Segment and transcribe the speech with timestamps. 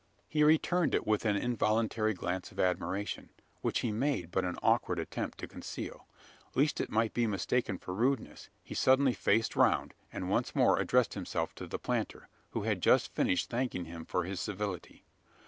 [0.27, 3.29] He returned it with an involuntary glance of admiration,
[3.61, 6.07] which he made but an awkward attempt to conceal.
[6.55, 11.13] Lest it might be mistaken for rudeness, he suddenly faced round; and once more addressed
[11.13, 15.05] himself to the planter who had just finished thanking him for his civility.